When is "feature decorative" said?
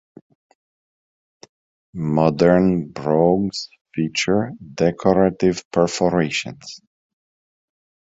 3.93-5.63